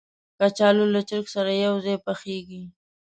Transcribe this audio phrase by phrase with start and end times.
[0.37, 2.63] کچالو له چرګ سره یو ځای پخېږي